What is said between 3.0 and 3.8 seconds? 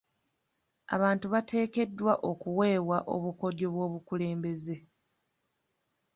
obukodyo